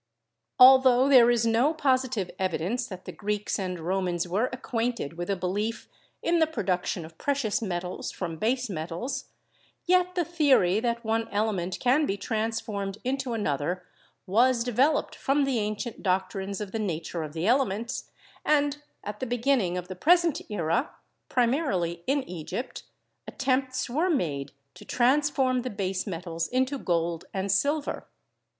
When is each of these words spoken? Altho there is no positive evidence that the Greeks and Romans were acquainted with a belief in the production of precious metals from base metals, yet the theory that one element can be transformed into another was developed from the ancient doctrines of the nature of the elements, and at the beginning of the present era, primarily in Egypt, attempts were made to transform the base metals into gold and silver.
Altho 0.59 1.07
there 1.07 1.29
is 1.29 1.45
no 1.45 1.75
positive 1.75 2.31
evidence 2.39 2.87
that 2.87 3.05
the 3.05 3.11
Greeks 3.11 3.59
and 3.59 3.79
Romans 3.79 4.27
were 4.27 4.49
acquainted 4.51 5.13
with 5.13 5.29
a 5.29 5.35
belief 5.35 5.87
in 6.23 6.39
the 6.39 6.47
production 6.47 7.05
of 7.05 7.19
precious 7.19 7.61
metals 7.61 8.11
from 8.11 8.37
base 8.39 8.67
metals, 8.67 9.25
yet 9.85 10.15
the 10.15 10.25
theory 10.25 10.79
that 10.79 11.05
one 11.05 11.27
element 11.31 11.79
can 11.79 12.07
be 12.07 12.17
transformed 12.17 12.97
into 13.03 13.33
another 13.33 13.85
was 14.25 14.63
developed 14.63 15.13
from 15.13 15.43
the 15.43 15.59
ancient 15.59 16.01
doctrines 16.01 16.59
of 16.59 16.71
the 16.71 16.79
nature 16.79 17.21
of 17.21 17.33
the 17.33 17.45
elements, 17.45 18.09
and 18.43 18.81
at 19.03 19.19
the 19.19 19.27
beginning 19.27 19.77
of 19.77 19.87
the 19.87 19.95
present 19.95 20.41
era, 20.49 20.95
primarily 21.29 22.01
in 22.07 22.23
Egypt, 22.27 22.81
attempts 23.27 23.87
were 23.87 24.09
made 24.09 24.51
to 24.73 24.83
transform 24.83 25.61
the 25.61 25.69
base 25.69 26.07
metals 26.07 26.47
into 26.47 26.79
gold 26.79 27.25
and 27.35 27.51
silver. 27.51 28.07